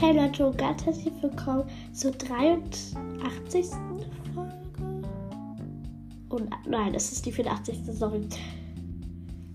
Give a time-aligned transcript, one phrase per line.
[0.00, 3.66] Hey Leute und ganz herzlich willkommen zur 83.
[4.32, 4.52] Folge.
[6.28, 7.80] Und nein, es ist die 84.
[7.84, 8.20] Sorry.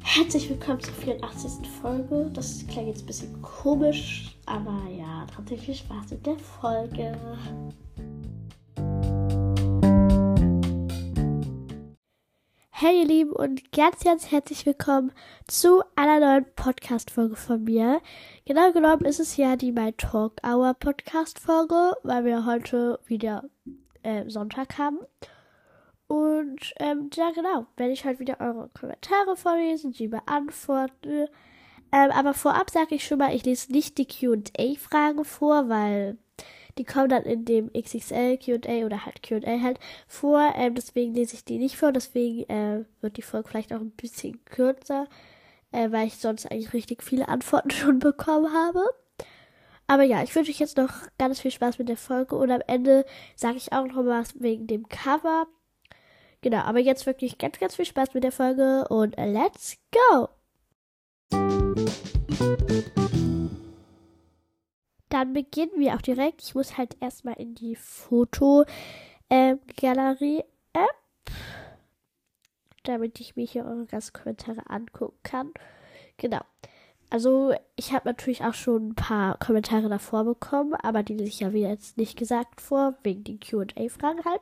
[0.03, 1.65] Herzlich willkommen zur 84.
[1.81, 2.29] Folge.
[2.33, 5.25] Das klingt jetzt ein bisschen komisch, aber ja,
[5.55, 7.17] viel Spaß mit der Folge.
[12.83, 15.13] Hey ihr Lieben und ganz, ganz herzlich willkommen
[15.47, 18.01] zu einer neuen Podcast-Folge von mir.
[18.43, 23.45] Genau genommen ist es ja die My Talk Hour Podcast-Folge, weil wir heute wieder
[24.01, 24.99] äh, Sonntag haben.
[26.07, 31.27] Und ähm, ja genau, werde ich heute wieder eure Kommentare vorlesen, die beantworten.
[31.93, 36.17] Ähm, aber vorab sage ich schon mal, ich lese nicht die QA-Fragen vor, weil
[36.77, 40.53] die kommen dann in dem XXL QA oder halt QA halt vor.
[40.55, 41.91] Ähm, deswegen lese ich die nicht vor.
[41.91, 45.07] Deswegen äh, wird die Folge vielleicht auch ein bisschen kürzer,
[45.71, 48.83] äh, weil ich sonst eigentlich richtig viele Antworten schon bekommen habe.
[49.87, 52.61] Aber ja, ich wünsche euch jetzt noch ganz viel Spaß mit der Folge und am
[52.67, 55.47] Ende sage ich auch noch was wegen dem Cover.
[56.41, 60.29] Genau, aber jetzt wirklich ganz, ganz viel Spaß mit der Folge und let's go!
[65.23, 66.43] Dann beginnen wir auch direkt.
[66.43, 70.45] Ich muss halt erstmal in die Fotogalerie-App,
[72.83, 75.53] damit ich mir hier eure ganzen Kommentare angucken kann.
[76.17, 76.41] Genau.
[77.09, 81.39] Also, ich habe natürlich auch schon ein paar Kommentare davor bekommen, aber die lese ich
[81.39, 84.41] ja wieder jetzt nicht gesagt vor, wegen den QA-Fragen halt.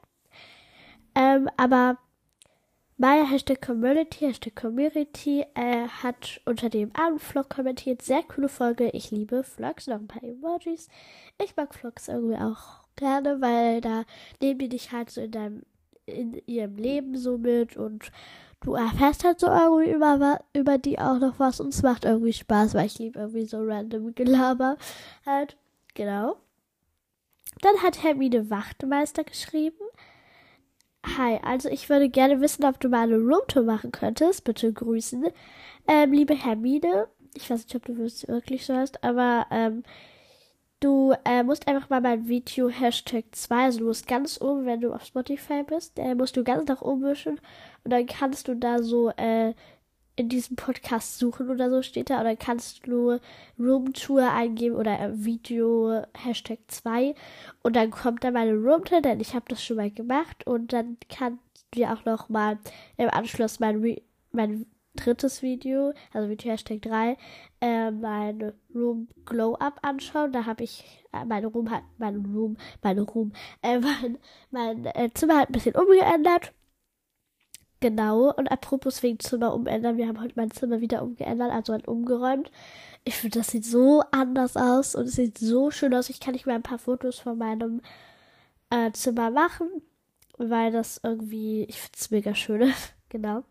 [1.13, 1.99] Ähm, aber
[3.02, 8.03] Maya Hashtag Community, Hashtag Community äh, hat unter dem Abendvlog kommentiert.
[8.03, 8.91] Sehr coole Folge.
[8.91, 9.88] Ich liebe Vlogs.
[9.88, 10.88] Noch ein paar Emojis.
[11.43, 14.03] Ich mag Vlogs irgendwie auch gerne, weil da
[14.39, 15.63] nehmen die dich halt so in deinem,
[16.05, 18.11] in ihrem Leben so mit und
[18.59, 22.33] du erfährst halt so irgendwie über, über die auch noch was und es macht irgendwie
[22.33, 24.77] Spaß, weil ich liebe irgendwie so random Gelaber
[25.25, 25.58] halt.
[25.95, 26.36] Genau.
[27.61, 29.81] Dann hat Hermine Wachtmeister geschrieben.
[31.06, 34.44] Hi, also ich würde gerne wissen, ob du mal eine Roomtour machen könntest.
[34.44, 35.26] Bitte grüßen.
[35.88, 39.84] Ähm, liebe Hermine, ich weiß nicht, ob du wirklich so hast, aber ähm,
[40.80, 44.82] du äh, musst einfach mal mein Video Hashtag 2, also du musst ganz oben, wenn
[44.82, 47.39] du auf Spotify bist, äh, musst du ganz nach oben wischen
[47.83, 49.54] und dann kannst du da so äh,
[50.21, 52.21] in diesem Podcast suchen oder so steht da.
[52.21, 53.20] Oder kannst du
[53.59, 57.15] Roomtour eingeben oder Video Hashtag 2
[57.64, 60.98] und dann kommt da meine Roomtour, denn ich habe das schon mal gemacht und dann
[61.09, 61.42] kannst
[61.73, 62.59] du auch noch mal
[62.98, 63.98] im Anschluss mein,
[64.32, 67.17] mein drittes Video, also Video Hashtag 3,
[67.61, 70.33] äh, mein Room Glow Up anschauen.
[70.33, 70.83] Da habe ich
[71.14, 73.33] äh, meine Room hat, mein Room, meine Room,
[73.64, 74.20] äh, mein,
[74.52, 76.53] mein äh, Zimmer hat ein bisschen umgeändert
[77.81, 81.87] Genau, und apropos wegen Zimmer umändern, wir haben heute mein Zimmer wieder umgeändert, also halt
[81.87, 82.52] umgeräumt.
[83.05, 86.09] Ich finde, das sieht so anders aus und es sieht so schön aus.
[86.09, 87.81] Ich kann nicht mal ein paar Fotos von meinem
[88.70, 89.67] äh, Zimmer machen,
[90.37, 92.71] weil das irgendwie, ich finde es mega schön.
[93.09, 93.43] genau.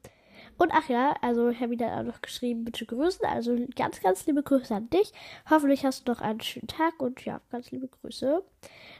[0.60, 3.25] Und ach ja, also Herr wieder auch noch geschrieben, bitte grüßen.
[3.25, 5.10] Also ganz, ganz liebe Grüße an dich.
[5.48, 8.44] Hoffentlich hast du noch einen schönen Tag und ja, ganz liebe Grüße.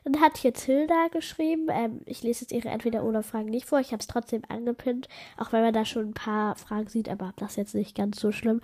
[0.05, 3.79] Dann hat hier Tilda geschrieben, ähm, ich lese jetzt ihre entweder oder Fragen nicht vor.
[3.79, 5.07] Ich habe es trotzdem angepinnt,
[5.37, 8.19] auch wenn man da schon ein paar Fragen sieht, aber das ist jetzt nicht ganz
[8.19, 8.63] so schlimm.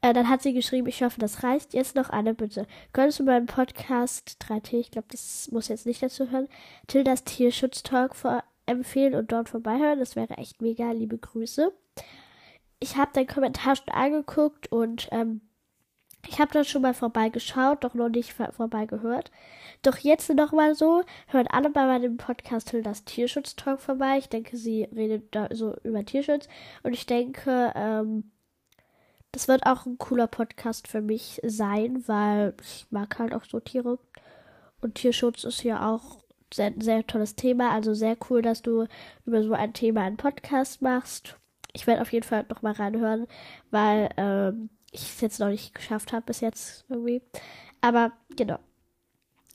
[0.00, 1.74] Äh, dann hat sie geschrieben, ich hoffe, das reicht.
[1.74, 2.68] Jetzt noch eine Bitte.
[2.92, 6.46] Könntest du meinen Podcast 3T, ich glaube, das muss jetzt nicht dazu hören,
[6.86, 8.14] Tildas Tierschutz-Talk
[8.66, 9.98] empfehlen und dort vorbeihören.
[9.98, 10.92] Das wäre echt mega.
[10.92, 11.72] Liebe Grüße.
[12.80, 15.40] Ich habe deinen Kommentar schon angeguckt und ähm,
[16.26, 19.30] ich habe da schon mal vorbeigeschaut, doch noch nicht vorbeigehört.
[19.82, 24.18] Doch jetzt nochmal so, hören alle bei meinem Podcast das Tierschutz-Talk vorbei.
[24.18, 26.48] Ich denke, sie redet da so über Tierschutz.
[26.82, 28.30] Und ich denke, ähm,
[29.32, 33.60] das wird auch ein cooler Podcast für mich sein, weil ich mag halt auch so
[33.60, 33.98] Tiere.
[34.80, 36.18] Und Tierschutz ist ja auch
[36.52, 37.70] sehr, sehr tolles Thema.
[37.70, 38.86] Also sehr cool, dass du
[39.24, 41.37] über so ein Thema einen Podcast machst.
[41.72, 43.26] Ich werde auf jeden Fall noch mal reinhören,
[43.70, 47.22] weil ähm, ich es jetzt noch nicht geschafft habe bis jetzt irgendwie.
[47.80, 48.58] Aber genau.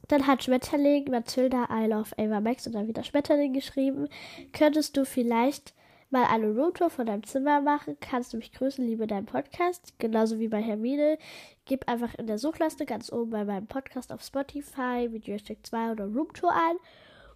[0.09, 4.09] Dann hat Schmetterling Matilda I Love Ava Max und dann wieder Schmetterling geschrieben.
[4.51, 5.73] Könntest du vielleicht
[6.13, 9.97] mal eine Roomtour von deinem Zimmer machen, kannst du mich grüßen, liebe deinen Podcast.
[9.97, 11.17] Genauso wie bei Hermine.
[11.65, 16.05] Gib einfach in der Suchleiste ganz oben bei meinem Podcast auf Spotify Video 2 oder
[16.05, 16.75] Roomtour ein.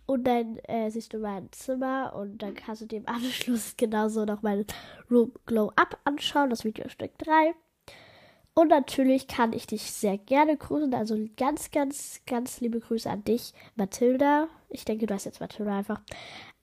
[0.07, 4.41] Und dann äh, siehst du mein Zimmer und dann kannst du dem Anschluss genauso noch
[4.41, 4.65] mein
[5.11, 7.53] Room Glow Up anschauen, das Video Stück 3.
[8.53, 10.93] Und natürlich kann ich dich sehr gerne grüßen.
[10.95, 14.47] Also ganz, ganz, ganz liebe Grüße an dich, Mathilda.
[14.69, 16.01] Ich denke, du hast jetzt Mathilda einfach.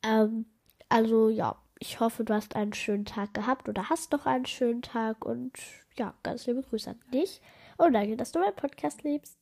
[0.03, 0.47] Ähm,
[0.89, 4.83] also ja, ich hoffe, du hast einen schönen Tag gehabt oder hast noch einen schönen
[4.83, 5.53] Tag und
[5.97, 7.41] ja, ganz liebe Grüße an dich
[7.77, 9.39] und danke, dass du meinen Podcast liebst.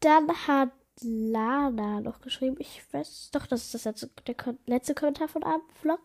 [0.00, 0.70] Dann hat
[1.04, 2.56] Lana noch geschrieben.
[2.58, 6.00] Ich weiß doch, das ist das letzte, der letzte Kommentar von einem Vlog.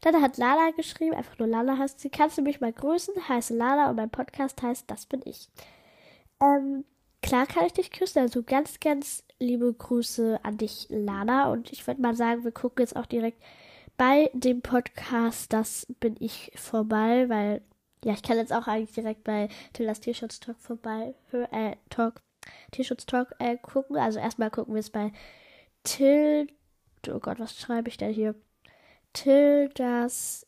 [0.00, 2.10] Dann hat Lana geschrieben, einfach nur Lana heißt sie.
[2.10, 3.28] Kannst du mich mal grüßen?
[3.28, 5.48] Heiße Lana und mein Podcast heißt Das bin ich.
[6.40, 6.84] Ähm,
[7.22, 8.20] klar kann ich dich küssen.
[8.20, 11.50] Also ganz, ganz liebe Grüße an dich, Lana.
[11.50, 13.42] Und ich würde mal sagen, wir gucken jetzt auch direkt
[13.96, 17.62] bei dem Podcast Das bin ich vorbei, weil
[18.04, 22.22] ja, ich kann jetzt auch eigentlich direkt bei Tildas Tierschutz Talk vorbei, äh, Talk,
[22.70, 23.96] Tierschutz Talk äh, gucken.
[23.96, 25.12] Also erstmal gucken wir es bei
[25.84, 26.48] Till,
[27.08, 28.34] oh Gott, was schreibe ich denn hier?
[29.12, 30.46] Tildas,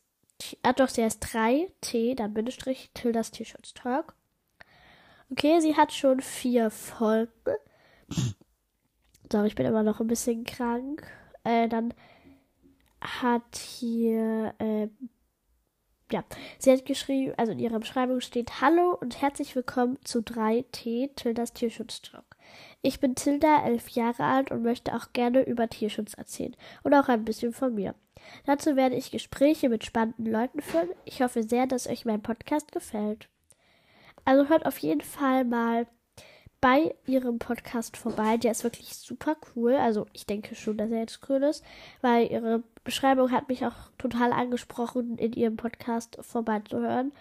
[0.63, 4.15] ah doch, sie heißt 3, T, dann Bindestrich, Tildas Tierschutz Talk.
[5.31, 7.55] Okay, sie hat schon vier Folgen.
[9.31, 11.03] So, ich bin immer noch ein bisschen krank.
[11.45, 11.93] Äh, dann
[12.99, 14.89] hat hier, äh,
[16.11, 16.23] ja,
[16.59, 21.53] sie hat geschrieben, also in ihrer Beschreibung steht Hallo und herzlich willkommen zu 3T, Tildas
[21.53, 22.25] Tierschutztalk.
[22.81, 27.07] Ich bin Tilda, elf Jahre alt und möchte auch gerne über Tierschutz erzählen und auch
[27.07, 27.95] ein bisschen von mir.
[28.45, 30.89] Dazu werde ich Gespräche mit spannenden Leuten führen.
[31.05, 33.29] Ich hoffe sehr, dass euch mein Podcast gefällt.
[34.25, 35.87] Also hört auf jeden Fall mal
[36.61, 38.37] bei ihrem Podcast vorbei.
[38.37, 39.73] Der ist wirklich super cool.
[39.73, 41.63] Also ich denke schon, dass er jetzt cool ist,
[42.01, 47.11] weil ihre Beschreibung hat mich auch total angesprochen, in ihrem Podcast vorbeizuhören.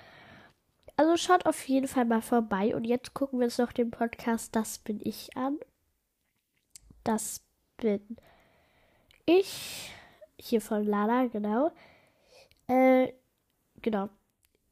[0.96, 2.76] Also schaut auf jeden Fall mal vorbei.
[2.76, 5.58] Und jetzt gucken wir uns noch den Podcast Das bin ich an.
[7.02, 7.40] Das
[7.78, 8.19] bin
[9.25, 9.90] ich.
[10.38, 11.72] Hier von Lala, genau.
[12.69, 13.12] Äh,
[13.81, 14.10] genau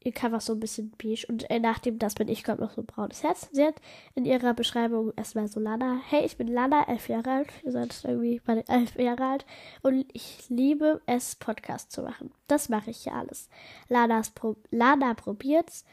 [0.09, 2.83] ihr Cover so ein bisschen beige und äh, nachdem das bin ich kommt noch so
[2.83, 3.49] ein braunes Herz.
[3.53, 3.77] Sie hat
[4.15, 6.01] in ihrer Beschreibung erstmal so Lana.
[6.09, 7.49] Hey, ich bin Lana, elf Jahre alt.
[7.63, 9.47] Ihr seid irgendwie bei den elf Jahre alt
[9.83, 12.33] und ich liebe es, Podcast zu machen.
[12.47, 13.49] Das mache ich ja alles.
[13.89, 15.85] Lanas Pro Lana probiert's.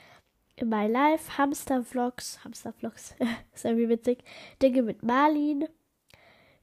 [0.58, 3.16] In my life, Hamster-Vlogs, Hamster-Vlogs,
[3.54, 4.24] ist irgendwie witzig.
[4.62, 5.68] Dinge mit Marlin,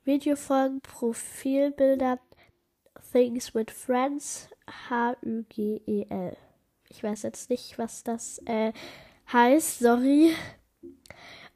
[0.04, 2.18] Videofolgen, Profilbilder,
[3.12, 4.48] Things with Friends,
[4.88, 6.36] H-U-G-E-L.
[6.92, 8.72] Ich weiß jetzt nicht, was das äh,
[9.32, 10.34] heißt, sorry.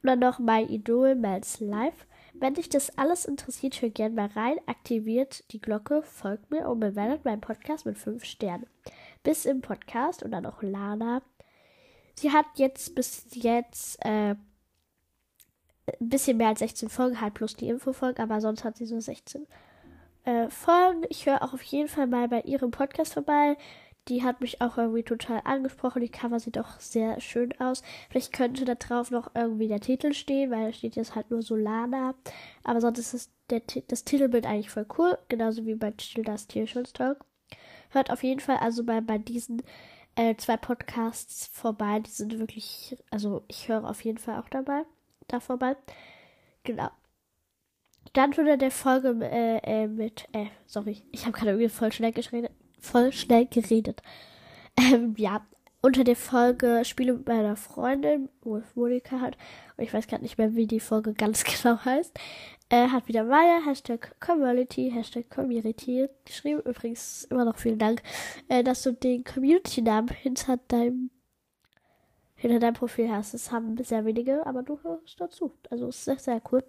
[0.02, 2.06] Dann noch My Idol, Mel's Life.
[2.32, 6.80] Wenn dich das alles interessiert, hör gerne mal rein, aktiviert die Glocke, folgt mir und
[6.80, 8.66] bewertet meinen Podcast mit 5 Sternen.
[9.22, 11.22] Bis im Podcast und dann noch Lana.
[12.14, 14.38] Sie hat jetzt bis jetzt äh, ein
[15.98, 19.46] bisschen mehr als 16 Folgen, halt plus die Infofolgen, aber sonst hat sie so 16
[20.24, 21.04] äh, Folgen.
[21.08, 23.56] Ich höre auch auf jeden Fall mal bei ihrem Podcast vorbei
[24.08, 26.00] die hat mich auch irgendwie total angesprochen.
[26.00, 27.82] Die Cover sieht auch sehr schön aus.
[28.08, 31.42] Vielleicht könnte da drauf noch irgendwie der Titel stehen, weil da steht jetzt halt nur
[31.42, 32.14] Solana.
[32.62, 35.18] Aber sonst ist das, der, das Titelbild eigentlich voll cool.
[35.28, 37.24] Genauso wie bei Tildas Tierschutztalk.
[37.90, 39.62] Hört auf jeden Fall also bei, bei diesen
[40.14, 42.00] äh, zwei Podcasts vorbei.
[42.00, 44.84] Die sind wirklich, also ich höre auf jeden Fall auch dabei,
[45.26, 45.76] da vorbei.
[46.62, 46.90] Genau.
[48.12, 52.12] Dann wurde der Folge äh, äh, mit, äh, sorry, ich habe gerade irgendwie voll schnell
[52.12, 52.48] geschrieben
[52.86, 54.02] voll schnell geredet.
[54.78, 55.44] Ähm, ja,
[55.82, 59.36] unter der Folge Spiele mit meiner Freundin, wo Monika hat,
[59.76, 62.18] und ich weiß gerade nicht mehr, wie die Folge ganz genau heißt,
[62.70, 66.60] äh, hat wieder Maya, Hashtag Community, Hashtag Community geschrieben.
[66.64, 68.02] Übrigens immer noch vielen Dank,
[68.48, 71.10] äh, dass du den Community-Namen hinter deinem
[72.48, 73.34] hinter deinem Profil hast.
[73.34, 75.52] Das haben sehr wenige, aber du hörst dazu.
[75.70, 76.62] Also ist sehr, sehr cool.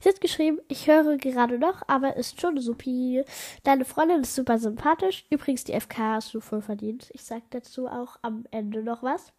[0.00, 3.24] Sie hat geschrieben, ich höre gerade noch, aber ist schon supi.
[3.64, 5.24] Deine Freundin ist super sympathisch.
[5.30, 7.10] Übrigens, die FK hast du voll verdient.
[7.12, 9.32] Ich sag dazu auch am Ende noch was.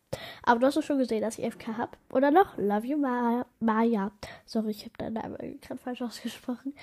[0.44, 1.98] Aber du hast doch schon gesehen, dass ich FK hab.
[2.12, 2.58] Oder noch?
[2.58, 4.12] Love you, Ma Maya.
[4.46, 6.74] Sorry, ich habe deinen Namen gerade falsch ausgesprochen.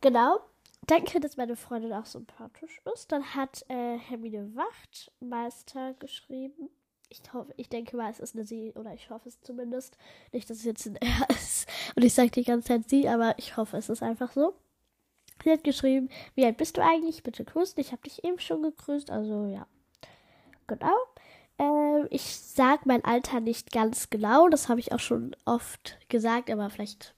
[0.00, 0.40] Genau.
[0.86, 3.12] Danke, dass meine Freundin auch sympathisch ist.
[3.12, 6.70] Dann hat äh, Hermine Wachtmeister geschrieben
[7.12, 9.98] ich hoffe, ich denke mal, es ist eine sie, oder ich hoffe es zumindest.
[10.32, 11.68] Nicht, dass es jetzt ein er ist.
[11.94, 14.54] Und ich sage die ganze Zeit sie, aber ich hoffe, es ist einfach so.
[15.44, 17.22] Sie hat geschrieben, wie alt bist du eigentlich?
[17.22, 17.78] Bitte grüßen.
[17.80, 19.66] Ich habe dich eben schon gegrüßt, also ja.
[20.66, 20.96] Genau.
[21.58, 26.50] Ähm, ich sage mein Alter nicht ganz genau, das habe ich auch schon oft gesagt,
[26.50, 27.14] aber vielleicht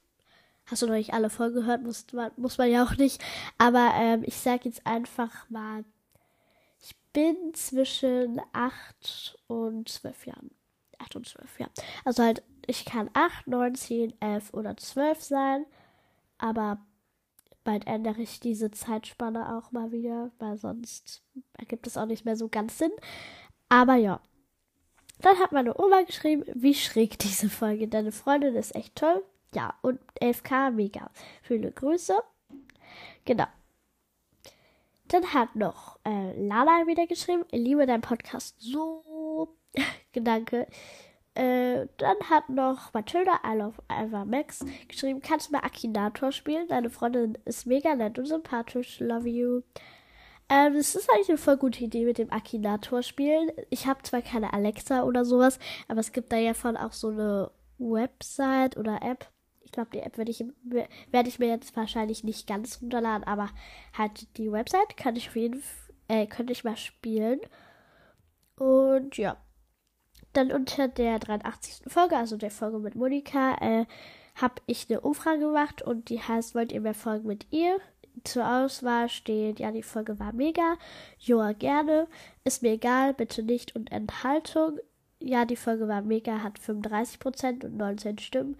[0.66, 3.22] hast du noch nicht alle Folgen gehört, muss man, muss man ja auch nicht.
[3.58, 5.84] Aber ähm, ich sage jetzt einfach mal
[7.12, 10.50] bin zwischen 8 und 12 Jahren.
[10.98, 11.68] 8 und 12, ja.
[12.04, 15.66] Also halt, ich kann 8, 9, 10, 11 oder 12 sein.
[16.38, 16.78] Aber
[17.62, 21.22] bald ändere ich diese Zeitspanne auch mal wieder, weil sonst
[21.58, 22.92] ergibt es auch nicht mehr so ganz Sinn.
[23.68, 24.20] Aber ja.
[25.20, 27.88] Dann hat meine Oma geschrieben, wie schräg diese Folge.
[27.88, 29.22] Deine Freundin ist echt toll.
[29.54, 31.10] Ja, und 11k mega.
[31.42, 32.18] Viele Grüße.
[33.24, 33.46] Genau.
[35.08, 39.56] Dann hat noch äh, Lala wieder geschrieben, liebe deinen Podcast so.
[40.12, 40.66] Gedanke.
[41.34, 46.68] Äh, dann hat noch Matilda I Love Alva Max geschrieben, kannst du mal Akinator spielen?
[46.68, 49.00] Deine Freundin ist mega nett und sympathisch.
[49.00, 49.62] Love you.
[50.48, 53.50] Ähm, es ist eigentlich eine voll gute Idee mit dem Akinator spielen.
[53.70, 55.58] Ich habe zwar keine Alexa oder sowas,
[55.88, 59.28] aber es gibt da ja von auch so eine Website oder App.
[59.74, 60.44] Ich glaube, die App werde ich,
[61.10, 63.50] werd ich mir jetzt wahrscheinlich nicht ganz runterladen, aber
[63.98, 67.40] halt die Website kann ich auf jeden Fall, äh, könnte ich mal spielen.
[68.54, 69.36] Und ja.
[70.32, 71.90] Dann unter der 83.
[71.92, 73.86] Folge, also der Folge mit Monika, äh,
[74.36, 77.80] habe ich eine Umfrage gemacht und die heißt, wollt ihr mehr Folgen mit ihr?
[78.22, 80.76] Zur Auswahl steht, ja, die Folge war mega,
[81.18, 82.06] Joa gerne,
[82.44, 84.78] ist mir egal, bitte nicht und Enthaltung.
[85.18, 88.56] Ja, die Folge war mega, hat 35% und 19 Stimmen.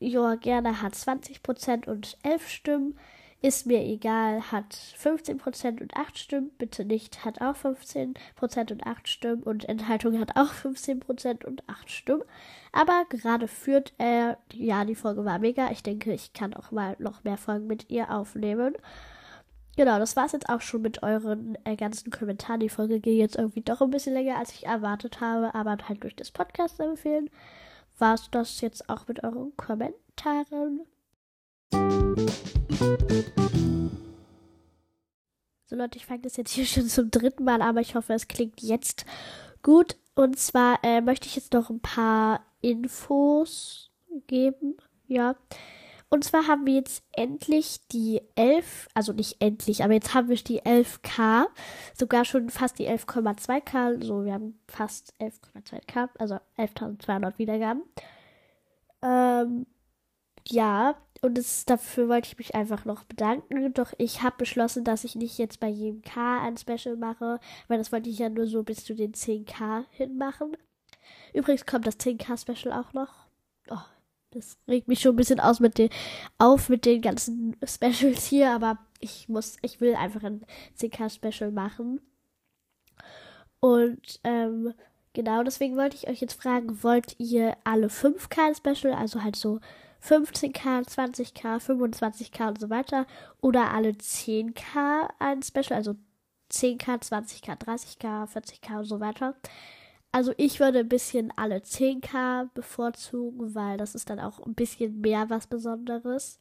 [0.00, 2.98] Joa gerne hat 20% und 11 Stimmen.
[3.40, 6.50] Ist mir egal, hat 15% und 8 Stimmen.
[6.56, 9.42] Bitte nicht, hat auch 15% und 8 Stimmen.
[9.42, 12.22] Und Enthaltung hat auch 15% und 8 Stimmen.
[12.72, 15.70] Aber gerade führt er, ja, die Folge war mega.
[15.70, 18.76] Ich denke, ich kann auch mal noch mehr Folgen mit ihr aufnehmen.
[19.76, 22.60] Genau, das war es jetzt auch schon mit euren äh, ganzen Kommentaren.
[22.60, 26.02] Die Folge ging jetzt irgendwie doch ein bisschen länger, als ich erwartet habe, aber halt
[26.02, 27.28] durch das Podcast empfehlen.
[27.98, 30.86] War es das jetzt auch mit euren Kommentaren?
[35.66, 38.28] So Leute, ich fange das jetzt hier schon zum dritten Mal, aber ich hoffe, es
[38.28, 39.04] klingt jetzt
[39.62, 39.96] gut.
[40.14, 43.90] Und zwar äh, möchte ich jetzt noch ein paar Infos
[44.26, 44.76] geben.
[45.06, 45.36] Ja.
[46.14, 50.36] Und zwar haben wir jetzt endlich die 11, also nicht endlich, aber jetzt haben wir
[50.36, 51.46] die 11k,
[51.92, 57.82] sogar schon fast die 11,2k, also wir haben fast 11,2k, also 11.200 Wiedergaben.
[59.02, 59.66] Ähm,
[60.46, 63.74] ja, und das, dafür wollte ich mich einfach noch bedanken.
[63.74, 67.78] Doch ich habe beschlossen, dass ich nicht jetzt bei jedem K ein Special mache, weil
[67.78, 70.56] das wollte ich ja nur so bis zu den 10k hinmachen.
[71.32, 73.23] Übrigens kommt das 10k Special auch noch.
[74.34, 75.90] Das regt mich schon ein bisschen aus mit den,
[76.38, 80.44] auf mit den ganzen Specials hier, aber ich muss, ich will einfach ein
[80.78, 82.00] 10k Special machen.
[83.60, 84.74] Und ähm,
[85.12, 89.60] genau deswegen wollte ich euch jetzt fragen, wollt ihr alle 5k Special, also halt so
[90.02, 93.06] 15k, 20k, 25k und so weiter.
[93.40, 95.94] Oder alle 10k ein Special, also
[96.52, 99.34] 10k, 20k, 30k, 40k und so weiter.
[100.14, 105.00] Also ich würde ein bisschen alle 10k bevorzugen, weil das ist dann auch ein bisschen
[105.00, 106.40] mehr was Besonderes.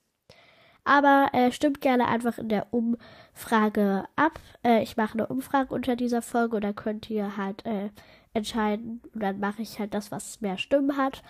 [0.84, 4.40] Aber äh, stimmt gerne einfach in der Umfrage ab.
[4.64, 7.90] Äh, ich mache eine Umfrage unter dieser Folge und dann könnt ihr halt äh,
[8.34, 9.02] entscheiden.
[9.12, 11.24] Und dann mache ich halt das, was mehr Stimmen hat.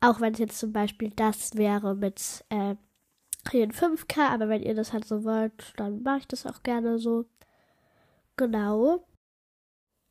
[0.00, 2.74] Auch wenn es jetzt zum Beispiel das wäre mit äh,
[3.44, 7.26] 5K, aber wenn ihr das halt so wollt, dann mache ich das auch gerne so.
[8.36, 9.06] Genau.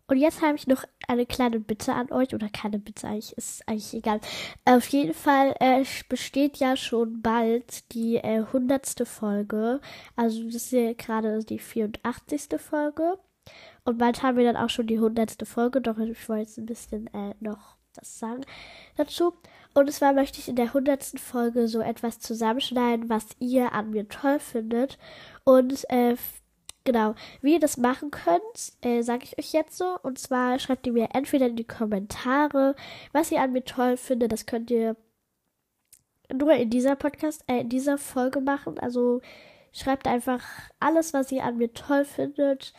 [0.07, 3.67] Und jetzt habe ich noch eine kleine Bitte an euch, oder keine Bitte, eigentlich ist
[3.67, 4.19] eigentlich egal.
[4.65, 9.07] Auf jeden Fall äh, besteht ja schon bald die äh, 100.
[9.07, 9.81] Folge.
[10.15, 12.59] Also das ist ja gerade die 84.
[12.59, 13.17] Folge.
[13.83, 15.47] Und bald haben wir dann auch schon die 100.
[15.47, 18.45] Folge, doch ich wollte jetzt ein bisschen äh, noch was sagen
[18.97, 19.33] dazu.
[19.73, 24.07] Und zwar möchte ich in der hundertsten Folge so etwas zusammenschneiden, was ihr an mir
[24.07, 24.97] toll findet.
[25.43, 26.15] Und äh,
[26.85, 29.97] genau, wie ihr das machen könnt, äh, sage ich euch jetzt so.
[30.03, 32.75] Und zwar schreibt ihr mir entweder in die Kommentare,
[33.11, 34.31] was ihr an mir toll findet.
[34.31, 34.95] Das könnt ihr
[36.33, 38.79] nur in dieser Podcast, äh, in dieser Folge machen.
[38.79, 39.21] Also
[39.73, 40.41] schreibt einfach
[40.79, 42.73] alles, was ihr an mir toll findet.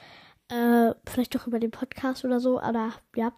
[0.48, 2.58] Äh, vielleicht auch über den Podcast oder so.
[2.58, 3.32] Oder ja.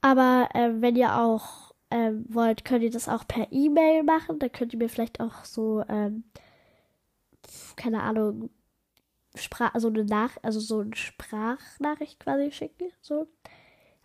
[0.00, 4.38] Aber äh, wenn ihr auch ähm, wollt, könnt ihr das auch per E-Mail machen.
[4.38, 6.24] Da könnt ihr mir vielleicht auch so, ähm,
[7.76, 8.50] keine Ahnung,
[9.34, 13.28] Sprach, also eine Nach, also so eine Sprachnachricht quasi schicken, so.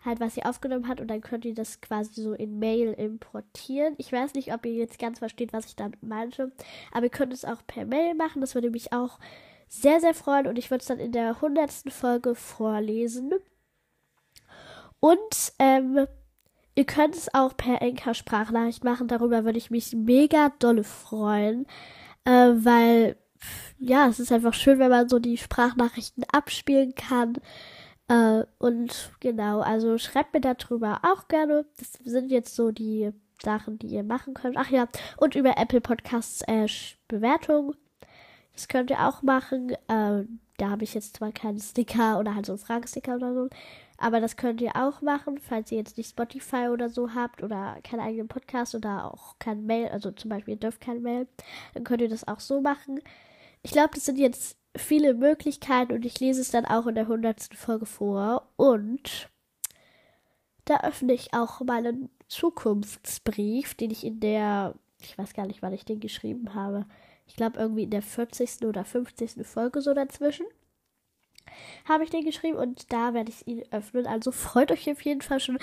[0.02, 3.94] Halt, was ihr aufgenommen hat und dann könnt ihr das quasi so in Mail importieren.
[3.98, 6.52] Ich weiß nicht, ob ihr jetzt ganz versteht, was ich damit meinte,
[6.90, 8.40] aber ihr könnt es auch per Mail machen.
[8.40, 9.18] Das würde mich auch
[9.68, 13.34] sehr, sehr freuen und ich würde es dann in der hundertsten Folge vorlesen.
[15.00, 16.06] Und ähm,
[16.80, 19.08] Ihr könnt es auch per Enker-Sprachnachricht machen.
[19.08, 21.66] Darüber würde ich mich mega dolle freuen.
[22.24, 23.16] Äh, weil,
[23.78, 27.34] ja, es ist einfach schön, wenn man so die Sprachnachrichten abspielen kann.
[28.08, 31.64] Äh, und genau, also schreibt mir darüber auch gerne.
[31.78, 34.56] Das sind jetzt so die Sachen, die ihr machen könnt.
[34.58, 36.66] Ach ja, und über Apple Podcasts äh,
[37.08, 37.74] Bewertung.
[38.52, 39.70] Das könnt ihr auch machen.
[39.88, 40.24] Äh,
[40.58, 43.48] da habe ich jetzt zwar keinen Sticker oder halt so einen Fragesticker oder so.
[43.96, 47.78] Aber das könnt ihr auch machen, falls ihr jetzt nicht Spotify oder so habt oder
[47.84, 51.26] keinen eigenen Podcast oder auch kein Mail, also zum Beispiel ihr dürft kein Mail,
[51.74, 53.00] dann könnt ihr das auch so machen.
[53.62, 57.08] Ich glaube, das sind jetzt viele Möglichkeiten und ich lese es dann auch in der
[57.08, 58.48] hundertsten Folge vor.
[58.56, 59.28] Und
[60.64, 65.72] da öffne ich auch meinen Zukunftsbrief, den ich in der, ich weiß gar nicht, wann
[65.72, 66.86] ich den geschrieben habe.
[67.26, 68.64] Ich glaube irgendwie in der 40.
[68.64, 69.46] oder 50.
[69.46, 70.46] Folge so dazwischen
[71.84, 74.06] habe ich den geschrieben und da werde ich ihn öffnen.
[74.06, 75.58] Also freut euch auf jeden Fall schon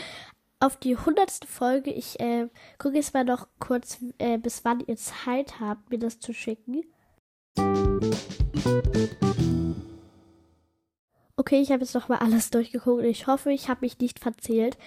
[0.60, 1.46] auf die 100.
[1.46, 1.92] Folge.
[1.92, 6.20] Ich äh, gucke jetzt mal noch kurz, äh, bis wann ihr Zeit habt, mir das
[6.20, 6.84] zu schicken.
[11.36, 14.20] Okay, ich habe jetzt noch mal alles durchgeguckt und ich hoffe, ich habe mich nicht
[14.20, 14.78] verzählt.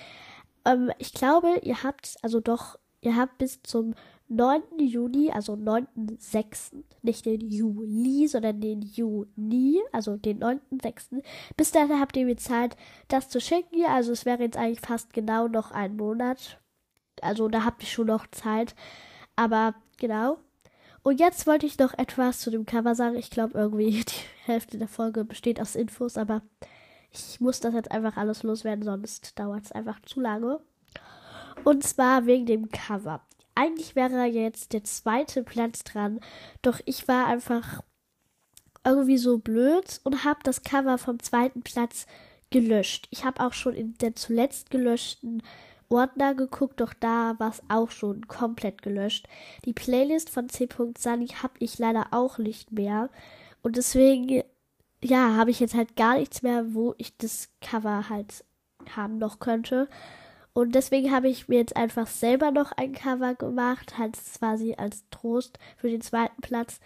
[0.64, 3.94] Ähm, ich glaube, ihr habt, also doch, ihr habt bis zum
[4.28, 4.62] 9.
[4.78, 11.22] Juni, also 9.6., nicht den Juli, sondern den Juni, also den 9.6.
[11.56, 12.76] Bis dahin habt ihr mir Zeit,
[13.08, 13.84] das zu schicken.
[13.86, 16.60] Also es wäre jetzt eigentlich fast genau noch ein Monat.
[17.22, 18.74] Also da habt ihr schon noch Zeit.
[19.34, 20.38] Aber genau.
[21.02, 23.16] Und jetzt wollte ich noch etwas zu dem Cover sagen.
[23.16, 26.42] Ich glaube irgendwie die Hälfte der Folge besteht aus Infos, aber
[27.12, 30.60] ich muss das jetzt einfach alles loswerden, sonst dauert es einfach zu lange.
[31.64, 33.20] Und zwar wegen dem Cover
[33.60, 36.20] eigentlich wäre jetzt der zweite Platz dran,
[36.62, 37.82] doch ich war einfach
[38.84, 42.06] irgendwie so blöd und habe das Cover vom zweiten Platz
[42.48, 43.06] gelöscht.
[43.10, 45.42] Ich habe auch schon in der zuletzt gelöschten
[45.90, 49.28] Ordner geguckt, doch da war es auch schon komplett gelöscht.
[49.64, 50.68] Die Playlist von C.
[50.96, 53.10] Sunny habe ich leider auch nicht mehr
[53.62, 54.42] und deswegen
[55.02, 58.44] ja, habe ich jetzt halt gar nichts mehr, wo ich das Cover halt
[58.94, 59.88] haben noch könnte.
[60.52, 65.04] Und deswegen habe ich mir jetzt einfach selber noch ein Cover gemacht, halt quasi als
[65.10, 66.80] Trost für den zweiten Platz.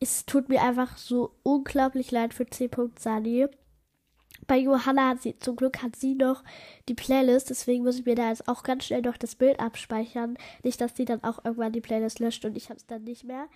[0.00, 2.68] Es tut mir einfach so unglaublich leid für C.
[4.46, 6.44] Bei Johanna hat sie, zum Glück hat sie noch
[6.88, 10.36] die Playlist, deswegen muss ich mir da jetzt auch ganz schnell noch das Bild abspeichern.
[10.62, 13.24] Nicht, dass sie dann auch irgendwann die Playlist löscht und ich habe es dann nicht
[13.24, 13.48] mehr.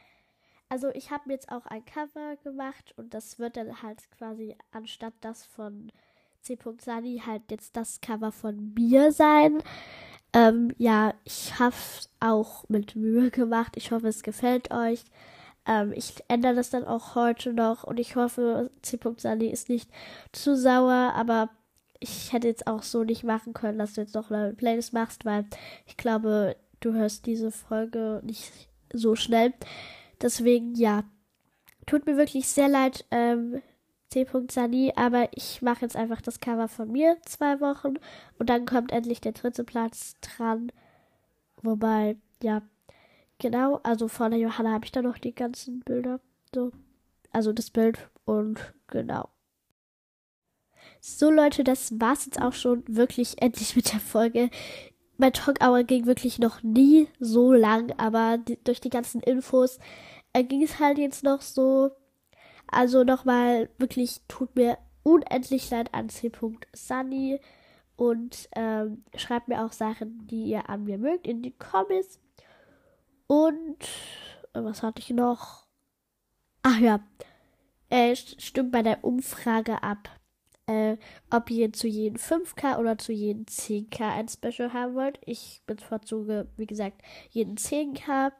[0.68, 4.56] Also ich habe mir jetzt auch ein Cover gemacht und das wird dann halt quasi
[4.70, 5.90] anstatt das von
[6.42, 6.56] C.
[6.78, 9.62] Sani halt jetzt das Cover von mir sein.
[10.32, 13.76] Ähm, ja, ich habe es auch mit Mühe gemacht.
[13.76, 15.04] Ich hoffe, es gefällt euch.
[15.66, 18.98] Ähm, ich ändere das dann auch heute noch und ich hoffe, C.
[19.50, 19.90] Ist nicht
[20.32, 21.50] zu sauer, aber
[22.00, 25.24] ich hätte jetzt auch so nicht machen können, dass du jetzt noch eine Playlist machst,
[25.24, 25.44] weil
[25.86, 28.50] ich glaube, du hörst diese Folge nicht
[28.92, 29.52] so schnell.
[30.20, 31.04] Deswegen, ja,
[31.86, 33.04] tut mir wirklich sehr leid.
[33.10, 33.62] Ähm,
[34.10, 34.26] C.
[34.96, 37.94] Aber ich mache jetzt einfach das Cover von mir zwei Wochen
[38.38, 40.72] und dann kommt endlich der dritte Platz dran.
[41.62, 42.62] Wobei, ja,
[43.40, 46.20] genau, also von der Johanna habe ich da noch die ganzen Bilder.
[46.54, 46.70] So,
[47.32, 49.28] also das Bild und genau.
[51.00, 54.50] So Leute, das war's jetzt auch schon wirklich endlich mit der Folge.
[55.16, 59.78] Mein Talk Hour ging wirklich noch nie so lang, aber die, durch die ganzen Infos
[60.32, 61.90] äh, ging es halt jetzt noch so
[62.70, 66.30] also nochmal wirklich tut mir unendlich leid an C.
[66.72, 67.40] Sunny
[67.96, 72.18] und ähm, schreibt mir auch Sachen, die ihr an mir mögt in die Comments.
[73.30, 73.84] Und
[74.54, 75.68] äh, was hatte ich noch?
[76.64, 76.98] Ach ja,
[77.88, 80.08] äh, stimmt bei der Umfrage ab,
[80.66, 80.96] äh,
[81.30, 85.20] ob ihr zu jedem 5K oder zu jedem 10K ein Special haben wollt.
[85.24, 88.32] Ich bevorzuge, wie gesagt, jeden 10K.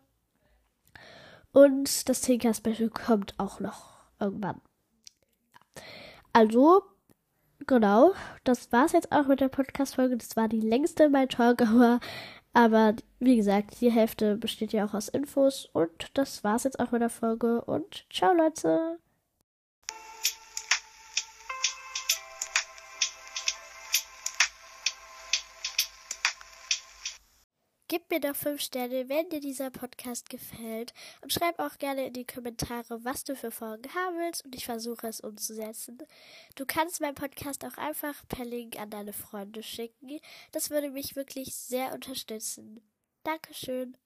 [1.53, 4.61] Und das 10K Special kommt auch noch irgendwann.
[6.33, 6.83] Also,
[7.65, 10.17] genau, das war's jetzt auch mit der Podcast-Folge.
[10.17, 12.01] Das war die längste My Talk Hour.
[12.53, 15.69] Aber wie gesagt, die Hälfte besteht ja auch aus Infos.
[15.73, 17.63] Und das war's jetzt auch mit der Folge.
[17.65, 18.99] Und ciao, Leute.
[27.91, 30.95] Gib mir doch 5 Sterne, wenn dir dieser Podcast gefällt.
[31.23, 34.45] Und schreib auch gerne in die Kommentare, was du für Folgen haben willst.
[34.45, 35.99] Und ich versuche es umzusetzen.
[36.55, 40.21] Du kannst meinen Podcast auch einfach per Link an deine Freunde schicken.
[40.53, 42.81] Das würde mich wirklich sehr unterstützen.
[43.25, 43.97] Dankeschön.